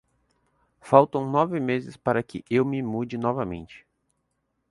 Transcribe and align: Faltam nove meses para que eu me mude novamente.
Faltam 0.81 1.29
nove 1.29 1.59
meses 1.59 1.95
para 1.95 2.23
que 2.23 2.43
eu 2.49 2.65
me 2.65 2.81
mude 2.81 3.19
novamente. 3.19 3.85